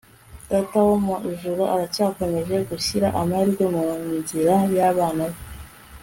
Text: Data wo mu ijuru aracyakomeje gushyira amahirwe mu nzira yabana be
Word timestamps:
Data 0.49 0.77
wo 0.87 0.95
mu 1.05 1.15
ijuru 1.31 1.61
aracyakomeje 1.73 2.55
gushyira 2.69 3.07
amahirwe 3.21 3.65
mu 3.75 3.83
nzira 4.19 4.55
yabana 4.77 5.25
be 5.31 5.39